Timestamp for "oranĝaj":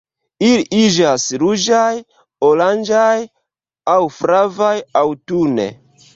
2.49-3.13